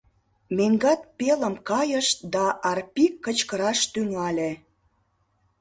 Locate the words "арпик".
2.69-3.13